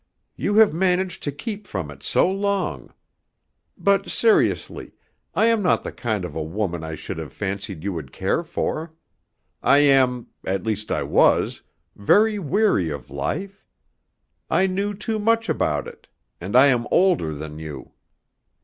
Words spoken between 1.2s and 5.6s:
to keep from it so long. But seriously, I